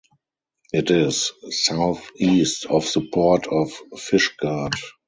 [0.73, 4.73] It is southeast of the port of Fishguard.